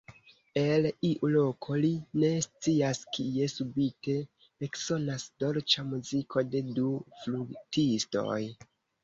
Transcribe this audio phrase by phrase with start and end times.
[0.59, 1.91] El iu loko, li
[2.23, 4.17] ne scias kie, subite
[4.69, 6.89] eksonas dolĉa muziko de du
[7.21, 8.43] flutistoj.